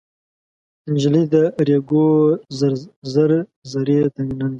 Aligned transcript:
نجلۍ 0.91 1.23
د 1.33 1.35
ریګو 1.67 2.05
زر 3.13 3.33
زري 3.71 3.97
ننکۍ 4.27 4.39